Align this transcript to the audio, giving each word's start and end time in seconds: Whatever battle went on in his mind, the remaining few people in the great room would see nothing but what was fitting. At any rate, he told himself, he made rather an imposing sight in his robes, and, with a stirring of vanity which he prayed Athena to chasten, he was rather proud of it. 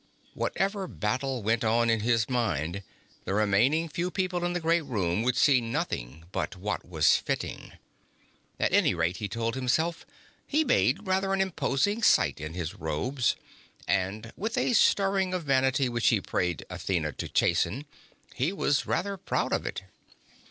Whatever 0.33 0.87
battle 0.87 1.43
went 1.43 1.63
on 1.63 1.91
in 1.91 1.99
his 1.99 2.27
mind, 2.27 2.81
the 3.23 3.35
remaining 3.35 3.87
few 3.87 4.09
people 4.09 4.43
in 4.43 4.53
the 4.53 4.59
great 4.59 4.81
room 4.83 5.21
would 5.21 5.35
see 5.35 5.61
nothing 5.61 6.25
but 6.31 6.55
what 6.55 6.83
was 6.83 7.17
fitting. 7.17 7.73
At 8.59 8.73
any 8.73 8.95
rate, 8.95 9.17
he 9.17 9.27
told 9.27 9.53
himself, 9.53 10.03
he 10.47 10.63
made 10.63 11.05
rather 11.05 11.33
an 11.33 11.39
imposing 11.39 12.01
sight 12.01 12.41
in 12.41 12.55
his 12.55 12.73
robes, 12.73 13.35
and, 13.87 14.33
with 14.35 14.57
a 14.57 14.73
stirring 14.73 15.35
of 15.35 15.43
vanity 15.43 15.87
which 15.87 16.07
he 16.07 16.19
prayed 16.19 16.65
Athena 16.71 17.11
to 17.11 17.29
chasten, 17.29 17.85
he 18.33 18.51
was 18.51 18.87
rather 18.87 19.17
proud 19.17 19.53
of 19.53 19.67
it. 19.67 19.83